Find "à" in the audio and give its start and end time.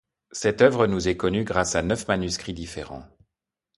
1.75-1.83